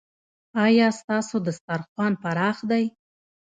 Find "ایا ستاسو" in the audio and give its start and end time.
0.65-1.35